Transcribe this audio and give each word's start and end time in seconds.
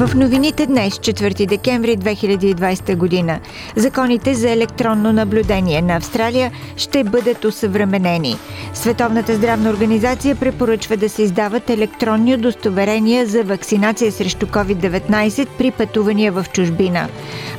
В 0.00 0.14
новините 0.14 0.66
днес, 0.66 0.94
4 0.94 1.46
декември 1.46 1.96
2020 1.96 2.96
година, 2.96 3.40
законите 3.76 4.34
за 4.34 4.50
електронно 4.50 5.12
наблюдение 5.12 5.82
на 5.82 5.96
Австралия 5.96 6.52
ще 6.76 7.04
бъдат 7.04 7.44
усъвременени. 7.44 8.36
Световната 8.74 9.34
здравна 9.36 9.70
организация 9.70 10.36
препоръчва 10.36 10.96
да 10.96 11.08
се 11.08 11.22
издават 11.22 11.70
електронни 11.70 12.34
удостоверения 12.34 13.26
за 13.26 13.44
вакцинация 13.44 14.12
срещу 14.12 14.46
COVID-19 14.46 15.48
при 15.58 15.70
пътувания 15.70 16.32
в 16.32 16.46
чужбина. 16.52 17.08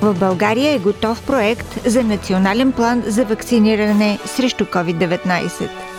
В 0.02 0.14
България 0.20 0.72
е 0.72 0.80
готов 0.80 1.22
проект 1.22 1.80
за 1.86 2.04
национален 2.04 2.72
план 2.72 3.04
за 3.06 3.26
вакциниране 3.26 4.20
срещу 4.26 4.66
COVID-19. 4.66 5.91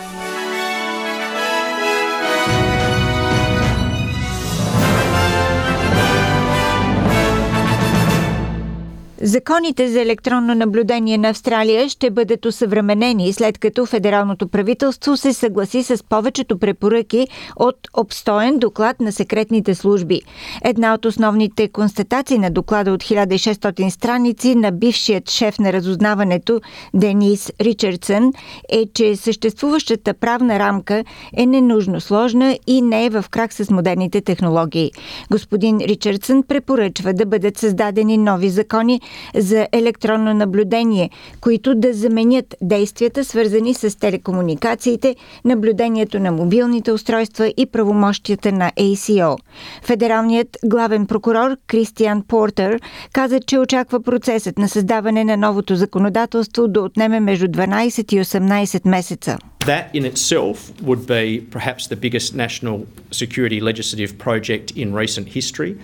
Законите 9.33 9.87
за 9.87 10.01
електронно 10.01 10.55
наблюдение 10.55 11.17
на 11.17 11.29
Австралия 11.29 11.89
ще 11.89 12.09
бъдат 12.09 12.45
усъвременени, 12.45 13.33
след 13.33 13.57
като 13.57 13.85
федералното 13.85 14.47
правителство 14.47 15.17
се 15.17 15.33
съгласи 15.33 15.83
с 15.83 16.03
повечето 16.09 16.59
препоръки 16.59 17.27
от 17.55 17.75
обстоен 17.97 18.59
доклад 18.59 18.99
на 18.99 19.11
секретните 19.11 19.75
служби. 19.75 20.21
Една 20.63 20.93
от 20.93 21.05
основните 21.05 21.67
констатации 21.67 22.37
на 22.37 22.51
доклада 22.51 22.91
от 22.91 23.03
1600 23.03 23.89
страници 23.89 24.55
на 24.55 24.71
бившият 24.71 25.29
шеф 25.29 25.59
на 25.59 25.73
разузнаването 25.73 26.61
Денис 26.93 27.51
Ричардсън 27.61 28.33
е, 28.69 28.85
че 28.93 29.15
съществуващата 29.15 30.13
правна 30.13 30.59
рамка 30.59 31.03
е 31.37 31.45
ненужно 31.45 32.01
сложна 32.01 32.57
и 32.67 32.81
не 32.81 33.05
е 33.05 33.09
в 33.09 33.25
крак 33.29 33.53
с 33.53 33.69
модерните 33.69 34.21
технологии. 34.21 34.91
Господин 35.31 35.77
Ричардсън 35.77 36.43
препоръчва 36.43 37.13
да 37.13 37.25
бъдат 37.25 37.57
създадени 37.57 38.17
нови 38.17 38.49
закони, 38.49 39.01
за 39.35 39.67
електронно 39.71 40.33
наблюдение, 40.33 41.09
които 41.41 41.75
да 41.75 41.93
заменят 41.93 42.55
действията, 42.61 43.25
свързани 43.25 43.73
с 43.73 43.99
телекомуникациите, 43.99 45.15
наблюдението 45.45 46.19
на 46.19 46.31
мобилните 46.31 46.91
устройства 46.91 47.53
и 47.57 47.65
правомощията 47.65 48.51
на 48.51 48.71
ACO. 48.79 49.37
Федералният 49.83 50.57
главен 50.65 51.05
прокурор 51.07 51.57
Кристиан 51.67 52.23
Портер 52.27 52.79
каза, 53.13 53.39
че 53.39 53.59
очаква 53.59 54.03
процесът 54.03 54.57
на 54.57 54.69
създаване 54.69 55.23
на 55.23 55.37
новото 55.37 55.75
законодателство 55.75 56.67
да 56.67 56.81
отнеме 56.81 57.19
между 57.19 57.47
12 57.47 58.13
и 58.13 58.23
18 58.23 58.87
месеца. 58.89 59.37
That 59.65 59.85
in 59.93 60.05
itself 60.13 60.57
would 60.83 61.07
be 61.07 61.25
perhaps 61.57 61.87
the 61.87 61.95
biggest 61.95 62.35
national 62.35 62.77
security 63.11 63.59
legislative 63.61 64.11
project 64.17 64.65
in 64.81 64.87
recent 64.93 65.27
history. 65.39 65.75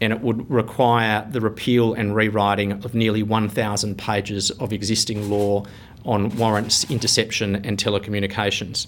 And 0.00 0.12
it 0.12 0.20
would 0.20 0.50
require 0.50 1.26
the 1.30 1.40
repeal 1.40 1.94
and 1.94 2.14
rewriting 2.14 2.72
of 2.84 2.94
nearly 2.94 3.22
1,000 3.22 3.96
pages 3.96 4.50
of 4.50 4.72
existing 4.72 5.30
law 5.30 5.64
on 6.04 6.36
warrants, 6.36 6.84
interception 6.90 7.56
and 7.56 7.78
telecommunications. 7.78 8.86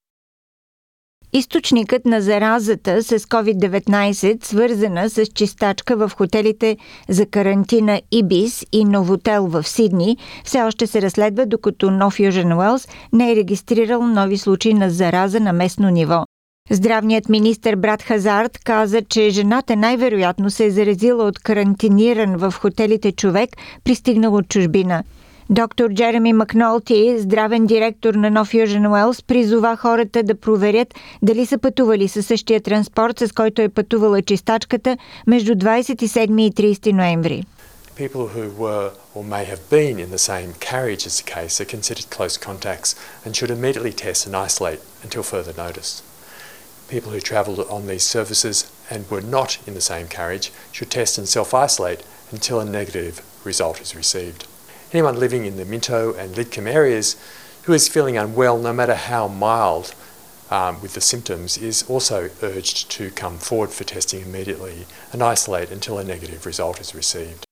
Източникът 1.33 2.05
на 2.05 2.21
заразата 2.21 3.03
с 3.03 3.19
COVID-19, 3.19 4.45
свързана 4.45 5.11
с 5.11 5.27
чистачка 5.27 5.97
в 5.97 6.13
хотелите 6.17 6.77
за 7.09 7.27
карантина 7.27 8.01
Ибис 8.13 8.67
и 8.73 8.85
Новотел 8.85 9.47
в 9.47 9.69
Сидни, 9.69 10.17
все 10.45 10.63
още 10.63 10.87
се 10.87 11.03
разследва, 11.03 11.47
докато 11.47 11.87
No 11.87 12.31
Fusion 12.31 12.55
Wells 12.55 12.91
не 13.13 13.33
е 13.33 13.37
регистрирал 13.37 14.03
нови 14.03 14.39
случаи 14.39 14.75
на 14.75 14.91
зараза 14.91 15.41
на 15.41 15.53
местно 15.53 15.91
ниво. 15.91 16.25
Здравният 16.73 17.29
министр 17.29 17.77
Брат 17.77 18.03
Хазард 18.03 18.59
каза, 18.65 19.03
че 19.03 19.31
жената 19.31 19.77
най-вероятно 19.77 20.51
се 20.51 20.65
е 20.65 20.71
заразила 20.71 21.25
от 21.25 21.39
карантиниран 21.39 22.37
в 22.37 22.55
хотелите 22.61 23.13
човек, 23.13 23.51
пристигнал 23.85 24.35
от 24.35 24.49
чужбина. 24.49 25.05
Доктор 25.51 25.93
Джереми 25.93 26.33
Макнолти, 26.33 27.19
здравен 27.19 27.67
директор 27.67 28.15
на 28.15 28.31
No 28.31 28.45
Fusion 28.45 28.89
Wells, 28.89 29.25
призова 29.27 29.77
хората 29.77 30.23
да 30.23 30.35
проверят 30.35 30.95
дали 31.23 31.47
са 31.47 31.59
пътували 31.59 32.09
със 32.09 32.27
същия 32.27 32.61
транспорт, 32.61 33.19
с 33.19 33.33
който 33.33 33.63
е 33.63 33.69
пътувала 33.69 34.23
чистачката 34.23 34.97
между 35.27 35.53
27 35.55 36.43
и 36.43 36.53
30 36.53 36.93
ноември. 36.93 37.45
People 37.99 38.29
who 38.37 38.45
were 38.65 38.91
or 39.17 39.25
may 39.37 39.45
have 39.53 39.63
been 39.71 39.97
in 40.05 40.11
the 40.17 40.25
same 40.31 40.51
carriage 40.71 41.05
as 41.09 41.15
the 41.21 41.27
case 41.37 41.55
are 41.61 41.71
considered 41.77 42.07
close 42.17 42.37
contacts 42.49 42.91
and 43.25 43.31
should 43.37 43.51
immediately 43.59 43.95
test 44.07 44.21
and 44.27 44.35
isolate 44.47 44.81
until 45.05 45.23
further 45.33 45.55
notice. 45.67 46.10
People 46.91 47.13
who 47.13 47.21
travelled 47.21 47.61
on 47.61 47.87
these 47.87 48.03
services 48.03 48.71
and 48.91 49.09
were 49.09 49.21
not 49.21 49.59
in 49.67 49.75
the 49.75 49.81
same 49.81 50.09
carriage 50.09 50.53
should 50.73 50.91
test 50.91 51.17
and 51.17 51.29
self-isolate 51.29 52.03
until 52.33 52.61
a 52.61 52.65
negative 52.65 53.23
result 53.45 53.81
is 53.81 53.97
received. 53.97 54.47
Anyone 54.93 55.19
living 55.19 55.47
in 55.47 55.57
the 55.57 55.65
Minto 55.65 56.13
and 56.15 56.35
Lidcombe 56.35 56.67
areas 56.67 57.17
who 57.63 57.73
is 57.73 57.89
feeling 57.89 58.17
unwell, 58.17 58.59
no 58.59 58.73
matter 58.73 58.95
how 58.95 59.29
mild 59.29 59.95
um, 60.51 60.83
with 60.83 60.95
the 60.95 61.01
symptoms, 61.01 61.57
is 61.57 61.89
also 61.89 62.31
urged 62.43 62.91
to 62.91 63.11
come 63.11 63.39
forward 63.39 63.71
for 63.71 63.85
testing 63.85 64.23
immediately 64.23 64.87
and 65.13 65.23
isolate 65.23 65.71
until 65.71 65.99
a 65.99 66.05
negative 66.05 66.45
result 66.45 66.81
is 66.81 66.95
received. 66.95 67.47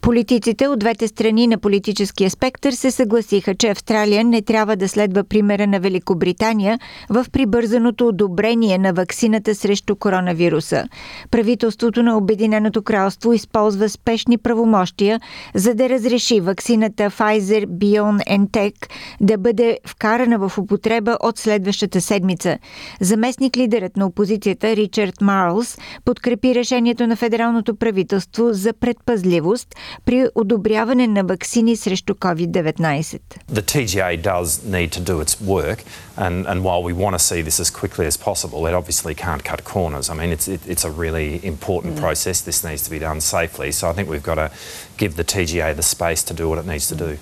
Политиците 0.00 0.68
от 0.68 0.78
двете 0.78 1.08
страни 1.08 1.46
на 1.46 1.58
политическия 1.58 2.30
спектър 2.30 2.72
се 2.72 2.90
съгласиха, 2.90 3.54
че 3.54 3.68
Австралия 3.68 4.24
не 4.24 4.42
трябва 4.42 4.76
да 4.76 4.88
следва 4.88 5.24
примера 5.24 5.66
на 5.66 5.80
Великобритания 5.80 6.78
в 7.10 7.26
прибързаното 7.32 8.08
одобрение 8.08 8.78
на 8.78 8.92
ваксината 8.92 9.54
срещу 9.54 9.96
коронавируса. 9.96 10.84
Правителството 11.30 12.02
на 12.02 12.16
Обединеното 12.16 12.82
кралство 12.82 13.32
използва 13.32 13.88
спешни 13.88 14.38
правомощия, 14.38 15.20
за 15.54 15.74
да 15.74 15.88
разреши 15.88 16.40
ваксината 16.40 17.10
Pfizer 17.10 17.66
BioNTech 17.66 18.74
да 19.20 19.38
бъде 19.38 19.78
вкарана 19.86 20.48
в 20.48 20.58
употреба 20.58 21.18
от 21.22 21.38
следващата 21.38 22.00
седмица. 22.00 22.58
Заместник 23.00 23.56
лидерът 23.56 23.96
на 23.96 24.06
опозицията 24.06 24.76
Ричард 24.76 25.20
Марлс 25.20 25.78
подкрепи 26.04 26.54
решението 26.54 27.06
на 27.06 27.16
федералното 27.16 27.76
правителство 27.76 28.48
за 28.52 28.72
предпазливост– 28.72 29.76
при 30.05 30.27
одобряване 30.35 31.07
на 31.07 31.23
вакцини 31.23 31.75
срещу 31.75 32.13
COVID-19. 32.13 33.21
The 33.51 33.61
TGA 33.61 34.21
does 34.21 34.61
need 34.65 34.91
to 34.91 34.99
do 34.99 35.21
its 35.21 35.41
work 35.41 35.83
and, 36.17 36.45
and 36.45 36.63
while 36.63 36.83
we 36.83 36.93
want 36.93 37.13
to 37.13 37.19
see 37.19 37.41
this 37.41 37.59
as 37.59 37.69
quickly 37.69 38.05
as 38.05 38.17
possible, 38.17 38.67
it 38.67 38.73
obviously 38.73 39.15
can't 39.15 39.43
cut 39.43 39.63
corners. 39.63 40.09
I 40.09 40.13
mean, 40.13 40.29
it's, 40.29 40.47
it, 40.47 40.61
it's 40.67 40.85
a 40.85 40.91
really 40.91 41.43
important 41.43 41.95
mm. 41.95 41.99
process. 41.99 42.41
This 42.41 42.63
needs 42.63 42.83
to 42.83 42.91
be 42.91 42.99
done 42.99 43.21
safely. 43.21 43.71
So 43.71 43.89
I 43.89 43.93
think 43.93 44.09
we've 44.09 44.23
got 44.23 44.35
to 44.35 44.51
give 44.97 45.15
the 45.15 45.23
TGA 45.23 45.75
the 45.75 45.83
space 45.83 46.23
to 46.23 46.33
do 46.33 46.49
what 46.49 46.59
it 46.59 46.65
needs 46.65 46.87
to 46.89 46.95
do. 46.95 47.17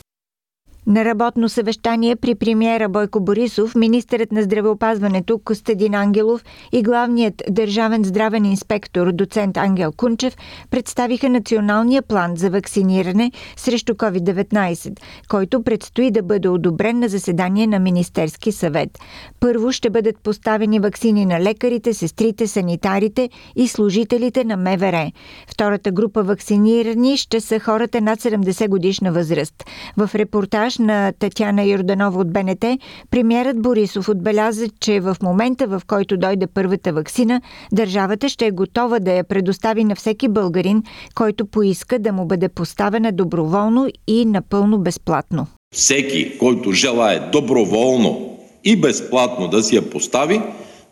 На 0.87 1.05
работно 1.05 1.49
съвещание 1.49 2.17
при 2.17 2.35
премиера 2.35 2.89
Бойко 2.89 3.21
Борисов, 3.21 3.75
министърът 3.75 4.33
на 4.33 4.43
здравеопазването 4.43 5.41
Костадин 5.45 5.95
Ангелов 5.95 6.45
и 6.73 6.83
главният 6.83 7.43
държавен 7.51 8.05
здравен 8.05 8.45
инспектор 8.45 9.13
доцент 9.13 9.57
Ангел 9.57 9.93
Кунчев 9.93 10.37
представиха 10.71 11.29
националния 11.29 12.03
план 12.03 12.37
за 12.37 12.51
вакциниране 12.51 13.33
срещу 13.57 13.95
COVID-19, 13.95 15.01
който 15.29 15.63
предстои 15.63 16.11
да 16.11 16.23
бъде 16.23 16.49
одобрен 16.49 16.99
на 16.99 17.09
заседание 17.09 17.67
на 17.67 17.79
Министерски 17.79 18.53
съвет. 18.53 18.99
Първо 19.41 19.73
ще 19.73 19.91
бъдат 19.91 20.19
поставени 20.19 20.81
вакцини 20.81 21.27
на 21.27 21.41
лекарите, 21.41 21.95
сестрите, 21.95 22.47
санитарите 22.47 23.31
и 23.57 23.69
служителите 23.69 24.45
на 24.45 24.57
МВР. 24.57 25.11
Втората 25.47 25.93
група 25.93 26.23
вакцинирани 26.23 27.17
ще 27.17 27.41
са 27.41 27.61
хората 27.61 28.01
над 28.01 28.21
70 28.21 28.69
годишна 28.69 29.13
възраст. 29.13 29.65
В 29.97 30.11
репортаж 30.15 30.74
репортаж 30.75 30.79
на 30.79 31.13
Татяна 31.19 31.65
Йорданова 31.65 32.21
от 32.21 32.33
БНТ, 32.33 32.65
премьерът 33.11 33.63
Борисов 33.63 34.09
отбеляза, 34.09 34.69
че 34.81 35.01
в 35.01 35.17
момента, 35.23 35.67
в 35.67 35.83
който 35.87 36.17
дойде 36.17 36.47
първата 36.47 36.93
вакцина, 36.93 37.41
държавата 37.73 38.29
ще 38.29 38.47
е 38.47 38.51
готова 38.51 38.99
да 38.99 39.13
я 39.13 39.25
предостави 39.25 39.85
на 39.85 39.95
всеки 39.95 40.29
българин, 40.29 40.83
който 41.15 41.47
поиска 41.47 41.99
да 41.99 42.13
му 42.13 42.27
бъде 42.27 42.49
поставена 42.49 43.13
доброволно 43.13 43.89
и 44.07 44.25
напълно 44.25 44.79
безплатно. 44.79 45.47
Всеки, 45.75 46.39
който 46.39 46.73
желая 46.73 47.31
доброволно 47.31 48.39
и 48.65 48.77
безплатно 48.77 49.49
да 49.49 49.63
си 49.63 49.77
я 49.77 49.91
постави, 49.91 50.41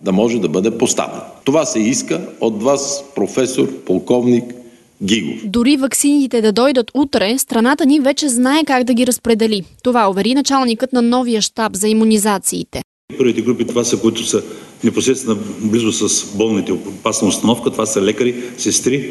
да 0.01 0.13
може 0.13 0.39
да 0.39 0.49
бъде 0.49 0.79
поставен. 0.79 1.21
Това 1.45 1.65
се 1.65 1.79
иска 1.81 2.21
от 2.41 2.63
вас, 2.63 3.05
професор, 3.15 3.69
полковник 3.87 4.62
Гигов. 5.05 5.41
Дори 5.45 5.77
ваксините 5.77 6.41
да 6.41 6.53
дойдат 6.53 6.91
утре, 6.95 7.39
страната 7.39 7.87
ни 7.87 8.01
вече 8.01 8.29
знае 8.29 8.65
как 8.67 8.85
да 8.85 8.95
ги 8.95 9.07
разпредели. 9.07 9.63
Това 9.83 10.11
увери 10.11 10.35
началникът 10.35 10.93
на 10.93 11.03
новия 11.03 11.43
щаб 11.43 11.77
за 11.77 11.89
иммунизациите. 11.89 12.83
Първите 13.19 13.43
групи 13.43 13.67
това 13.67 13.85
са, 13.85 14.01
които 14.01 14.25
са 14.25 14.43
непосредствено 14.85 15.41
близо 15.61 15.93
с 15.93 16.37
болните 16.37 16.73
опасна 16.73 17.29
установка. 17.29 17.71
Това 17.71 17.87
са 17.87 18.03
лекари, 18.03 18.35
сестри, 18.59 19.11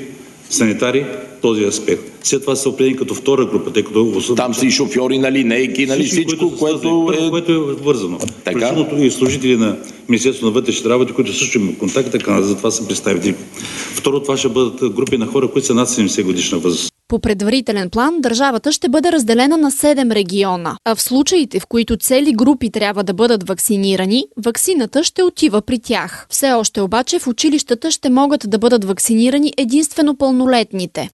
санитари 0.51 1.05
този 1.41 1.63
аспект. 1.63 2.11
След 2.23 2.41
това 2.41 2.55
са 2.55 2.69
определени 2.69 2.97
като 2.97 3.13
втора 3.13 3.45
група, 3.45 3.73
тъй 3.73 3.83
като... 3.83 4.35
Там 4.35 4.53
са 4.53 4.65
и 4.65 4.71
шофьори 4.71 5.17
на 5.17 5.31
линейки, 5.31 5.85
нали 5.85 6.03
всичко, 6.03 6.51
което 6.59 7.13
е... 7.19 7.29
Което 7.29 7.51
е 7.51 7.57
вързано. 7.57 8.19
Така. 8.43 8.67
Включително 8.67 9.03
и 9.03 9.11
служители 9.11 9.57
на 9.57 9.77
Министерството 10.09 10.45
на 10.45 10.51
вътрешните 10.51 10.89
работи, 10.89 11.13
които 11.13 11.33
също 11.33 11.57
имат 11.57 11.77
контакт, 11.77 12.11
така 12.11 12.41
затова 12.41 12.71
са 12.71 12.87
представители. 12.87 13.35
Второ, 13.95 14.19
това 14.19 14.37
ще 14.37 14.49
бъдат 14.49 14.93
групи 14.93 15.17
на 15.17 15.25
хора, 15.25 15.47
които 15.47 15.67
са 15.67 15.73
над 15.73 15.89
70 15.89 16.23
годишна 16.23 16.57
възраст. 16.59 16.93
По 17.11 17.19
предварителен 17.19 17.89
план 17.89 18.21
държавата 18.21 18.71
ще 18.71 18.89
бъде 18.89 19.11
разделена 19.11 19.57
на 19.57 19.71
7 19.71 20.11
региона, 20.11 20.77
а 20.85 20.95
в 20.95 21.01
случаите, 21.01 21.59
в 21.59 21.67
които 21.67 21.97
цели 21.97 22.33
групи 22.33 22.71
трябва 22.71 23.03
да 23.03 23.13
бъдат 23.13 23.47
вакцинирани, 23.47 24.25
ваксината 24.45 25.03
ще 25.03 25.23
отива 25.23 25.61
при 25.61 25.79
тях. 25.79 26.25
Все 26.29 26.51
още 26.51 26.81
обаче 26.81 27.19
в 27.19 27.27
училищата 27.27 27.91
ще 27.91 28.09
могат 28.09 28.49
да 28.49 28.57
бъдат 28.57 28.85
вакцинирани 28.85 29.53
единствено 29.57 30.17
пълнолетните. 30.17 31.09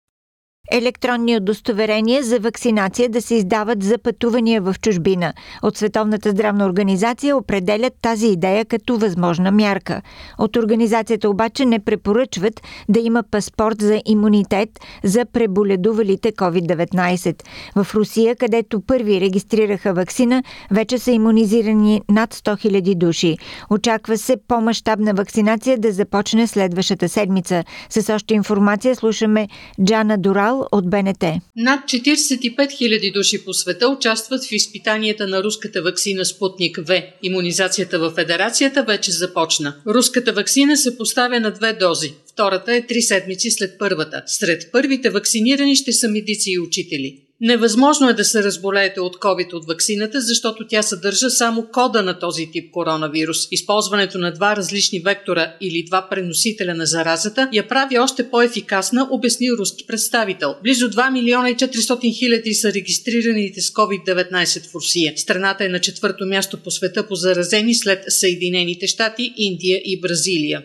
Електронни 0.72 1.38
удостоверения 1.38 2.24
за 2.24 2.40
вакцинация 2.40 3.10
да 3.10 3.22
се 3.22 3.36
издават 3.36 3.84
за 3.84 3.98
пътувания 3.98 4.62
в 4.62 4.76
чужбина. 4.82 5.34
От 5.64 5.78
Световната 5.78 6.32
здравна 6.32 6.66
организация 6.66 7.38
определят 7.38 7.94
тази 8.02 8.28
идея 8.28 8.66
като 8.66 8.98
възможна 8.98 9.52
мярка. 9.52 10.02
От 10.38 10.56
организацията 10.56 11.30
обаче 11.30 11.66
не 11.66 11.80
препоръчват 11.80 12.62
да 12.90 13.00
има 13.00 13.24
паспорт 13.32 13.82
за 13.82 14.02
имунитет 14.06 14.70
за 15.04 15.26
преболедувалите 15.26 16.32
COVID-19. 16.32 17.44
В 17.76 17.96
Русия, 17.96 18.36
където 18.36 18.82
първи 18.82 19.22
регистрираха 19.22 19.94
вакцина, 19.94 20.44
вече 20.72 20.98
са 20.98 21.12
иммунизирани 21.12 22.02
над 22.10 22.34
100 22.34 22.70
000 22.70 22.96
души. 22.96 23.38
Очаква 23.70 24.18
се 24.18 24.38
по-масштабна 24.48 25.14
вакцинация 25.14 25.78
да 25.78 25.92
започне 25.92 26.48
следващата 26.48 27.10
седмица. 27.10 27.64
С 27.90 28.14
още 28.14 28.34
информация 28.34 28.96
слушаме 28.96 29.48
Джана 29.84 30.18
Дурал 30.58 30.68
от 30.72 30.90
БНТ. 30.90 31.24
Над 31.56 31.80
45 31.80 32.56
000 32.58 33.14
души 33.14 33.46
по 33.46 33.54
света 33.54 33.88
участват 33.88 34.46
в 34.46 34.52
изпитанията 34.52 35.28
на 35.28 35.44
руската 35.44 35.82
вакцина 35.82 36.26
Спутник 36.26 36.78
В. 36.88 37.04
Имунизацията 37.24 38.00
в 38.00 38.12
федерацията 38.12 38.84
вече 38.84 39.12
започна. 39.12 39.76
Руската 39.88 40.34
вакцина 40.34 40.78
се 40.78 40.98
поставя 40.98 41.40
на 41.40 41.52
две 41.52 41.74
дози. 41.74 42.14
Втората 42.34 42.76
е 42.76 42.88
три 42.88 43.02
седмици 43.02 43.52
след 43.52 43.80
първата. 43.80 44.24
Сред 44.26 44.72
първите 44.72 45.10
вакцинирани 45.10 45.76
ще 45.76 45.94
са 45.94 46.08
медици 46.08 46.52
и 46.52 46.60
учители. 46.60 47.27
Невъзможно 47.42 48.10
е 48.10 48.14
да 48.14 48.26
се 48.26 48.44
разболеете 48.44 49.00
от 49.00 49.16
COVID 49.16 49.54
от 49.54 49.68
ваксината, 49.68 50.22
защото 50.22 50.68
тя 50.68 50.82
съдържа 50.82 51.30
само 51.30 51.68
кода 51.72 52.02
на 52.02 52.20
този 52.20 52.52
тип 52.52 52.72
коронавирус. 52.72 53.48
Използването 53.52 54.18
на 54.18 54.34
два 54.34 54.56
различни 54.56 55.00
вектора 55.00 55.56
или 55.62 55.84
два 55.84 56.08
преносителя 56.10 56.74
на 56.74 56.86
заразата 56.86 57.50
я 57.54 57.68
прави 57.68 58.00
още 58.00 58.30
по-ефикасна, 58.30 59.08
обясни 59.12 59.52
руски 59.52 59.88
представител. 59.88 60.56
Близо 60.64 60.90
2 60.90 61.12
милиона 61.12 61.50
и 61.50 61.56
400 61.56 62.18
хиляди 62.18 62.54
са 62.54 62.74
регистрираните 62.74 63.62
с 63.62 63.70
COVID-19 63.70 64.72
в 64.72 64.76
Русия. 64.76 65.14
Страната 65.16 65.66
е 65.66 65.70
на 65.70 65.80
четвърто 65.80 66.26
място 66.26 66.58
по 66.58 66.72
света 66.72 67.08
по 67.08 67.16
заразени 67.16 67.76
след 67.76 68.04
Съединените 68.08 68.88
щати, 68.88 69.34
Индия 69.38 69.82
и 69.86 70.02
Бразилия. 70.02 70.62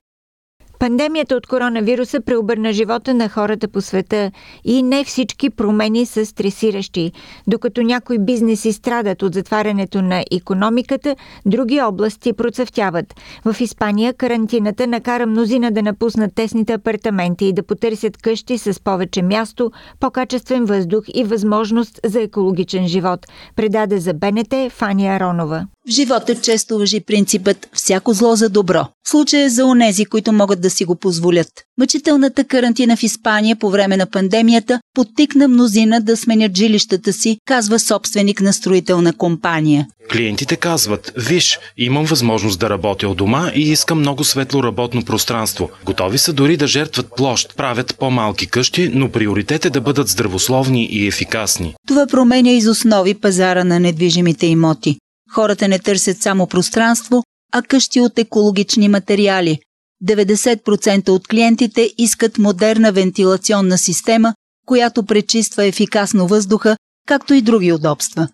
Пандемията 0.83 1.37
от 1.37 1.47
коронавируса 1.47 2.21
преобърна 2.21 2.73
живота 2.73 3.15
на 3.15 3.29
хората 3.29 3.69
по 3.69 3.81
света 3.81 4.31
и 4.65 4.83
не 4.83 5.05
всички 5.05 5.51
промени 5.51 6.07
са 6.07 6.27
стресиращи. 6.27 7.13
Докато 7.47 7.83
някои 7.83 8.19
бизнеси 8.19 8.73
страдат 8.73 9.23
от 9.23 9.35
затварянето 9.35 10.03
на 10.03 10.25
економиката, 10.33 11.17
други 11.47 11.81
области 11.81 12.33
процъфтяват. 12.33 13.15
В 13.45 13.61
Испания 13.61 14.15
карантината 14.15 14.87
накара 14.87 15.27
мнозина 15.27 15.71
да 15.71 15.83
напуснат 15.83 16.35
тесните 16.35 16.73
апартаменти 16.73 17.45
и 17.45 17.53
да 17.53 17.63
потърсят 17.63 18.17
къщи 18.17 18.59
с 18.59 18.81
повече 18.85 19.23
място, 19.23 19.73
по-качествен 20.01 20.65
въздух 20.65 21.05
и 21.15 21.25
възможност 21.25 22.01
за 22.05 22.21
екологичен 22.21 22.89
живот, 22.89 23.27
предаде 23.57 23.99
за 23.99 24.15
БНТ 24.15 24.55
Фания 24.71 25.15
Аронова. 25.15 25.67
В 25.89 25.91
живота 25.91 26.35
често 26.35 26.79
въжи 26.79 27.01
принципът 27.01 27.69
«всяко 27.73 28.13
зло 28.13 28.37
за 28.37 28.49
добро». 28.49 28.87
Случай 29.07 29.43
е 29.43 29.49
за 29.49 29.65
онези, 29.65 30.05
които 30.05 30.33
могат 30.33 30.61
да 30.61 30.71
си 30.71 30.85
го 30.85 30.97
позволят. 30.97 31.49
Мъчителната 31.79 32.45
карантина 32.45 32.97
в 32.97 33.03
Испания 33.03 33.57
по 33.57 33.71
време 33.71 33.97
на 33.97 34.07
пандемията 34.07 34.81
подтикна 34.95 35.49
мнозина 35.49 36.01
да 36.01 36.17
сменят 36.17 36.57
жилищата 36.57 37.13
си, 37.13 37.39
казва 37.45 37.79
собственик 37.79 38.41
на 38.41 38.53
строителна 38.53 39.13
компания. 39.13 39.87
Клиентите 40.13 40.57
казват, 40.57 41.13
виж, 41.17 41.59
имам 41.77 42.05
възможност 42.05 42.61
да 42.61 42.71
работя 42.71 43.09
от 43.09 43.17
дома 43.17 43.51
и 43.55 43.61
искам 43.61 43.99
много 43.99 44.25
светло 44.25 44.63
работно 44.63 45.05
пространство. 45.05 45.71
Готови 45.85 46.19
са 46.19 46.33
дори 46.33 46.57
да 46.57 46.67
жертват 46.67 47.07
площ, 47.17 47.57
правят 47.57 47.97
по-малки 47.99 48.47
къщи, 48.47 48.91
но 48.95 49.11
приоритет 49.11 49.65
е 49.65 49.71
да 49.71 49.81
бъдат 49.81 50.09
здравословни 50.09 50.85
и 50.87 51.07
ефикасни. 51.07 51.75
Това 51.89 52.07
променя 52.07 52.51
из 52.51 52.67
основи 52.67 53.15
пазара 53.15 53.65
на 53.65 53.81
недвижимите 53.81 54.47
имоти. 54.47 54.97
Хората 55.33 55.69
не 55.69 55.79
търсят 55.79 56.23
само 56.23 56.47
пространство, 56.47 57.23
а 57.53 57.63
къщи 57.63 58.01
от 58.01 58.19
екологични 58.19 58.89
материали. 58.89 59.59
90% 60.05 61.09
от 61.09 61.29
клиентите 61.29 61.91
искат 61.99 62.39
модерна 62.39 62.93
вентилационна 62.93 63.79
система, 63.79 64.35
която 64.67 65.03
пречиства 65.03 65.65
ефикасно 65.65 66.27
въздуха, 66.27 66.77
както 67.09 67.35
и 67.35 67.43
други 67.43 67.73
удобства. 67.73 68.29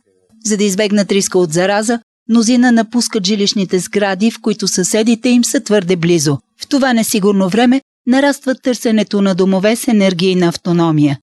За 0.44 0.56
да 0.56 0.64
избегнат 0.64 1.12
риска 1.12 1.38
от 1.38 1.52
зараза, 1.52 2.00
мнозина 2.28 2.72
напускат 2.72 3.26
жилищните 3.26 3.78
сгради, 3.78 4.30
в 4.30 4.40
които 4.40 4.68
съседите 4.68 5.28
им 5.28 5.44
са 5.44 5.60
твърде 5.60 5.96
близо. 5.96 6.38
В 6.60 6.68
това 6.68 6.92
несигурно 6.92 7.48
време 7.48 7.80
нараства 8.06 8.54
търсенето 8.54 9.22
на 9.22 9.34
домове 9.34 9.76
с 9.76 9.88
енергийна 9.88 10.48
автономия. 10.48 11.18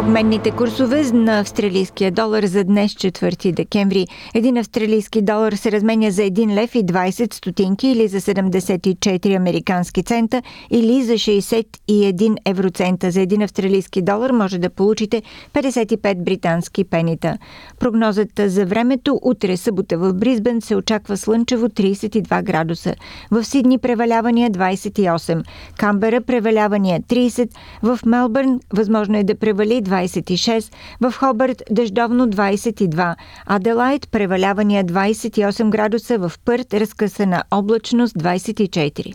Обменните 0.00 0.50
курсове 0.50 1.02
на 1.12 1.40
австралийския 1.40 2.10
долар 2.10 2.44
за 2.44 2.64
днес 2.64 2.92
4 2.92 3.52
декември. 3.52 4.06
Един 4.34 4.56
австралийски 4.56 5.22
долар 5.22 5.52
се 5.52 5.72
разменя 5.72 6.10
за 6.10 6.22
1 6.22 6.54
лев 6.54 6.74
и 6.74 6.84
20 6.84 7.34
стотинки 7.34 7.88
или 7.88 8.08
за 8.08 8.20
74 8.20 9.36
американски 9.36 10.02
цента 10.02 10.42
или 10.70 11.02
за 11.02 11.12
61 11.12 12.36
евроцента. 12.44 13.10
За 13.10 13.20
един 13.20 13.42
австралийски 13.42 14.02
долар 14.02 14.30
може 14.30 14.58
да 14.58 14.70
получите 14.70 15.22
55 15.54 16.24
британски 16.24 16.84
пенита. 16.84 17.38
Прогнозата 17.78 18.48
за 18.48 18.66
времето 18.66 19.18
утре 19.22 19.56
събота 19.56 19.98
в 19.98 20.12
Бризбен 20.12 20.60
се 20.60 20.76
очаква 20.76 21.16
слънчево 21.16 21.66
32 21.66 22.42
градуса. 22.42 22.94
В 23.30 23.44
Сидни 23.44 23.78
превалявания 23.78 24.50
28, 24.50 25.44
Камбера 25.78 26.20
превалявания 26.20 27.00
30, 27.00 27.50
в 27.82 27.98
Мелбърн 28.06 28.60
възможно 28.72 29.18
е 29.18 29.24
да 29.24 29.34
превали 29.34 29.82
26, 29.90 30.72
в 31.00 31.12
Хобърт 31.12 31.62
дъждовно 31.70 32.26
22, 32.26 33.14
Аделайт 33.46 34.10
превалявания 34.10 34.84
28 34.84 35.70
градуса, 35.70 36.18
в 36.18 36.32
Пърт 36.44 36.74
разкъсана 36.74 37.42
облачност 37.50 38.14
24. 38.14 39.14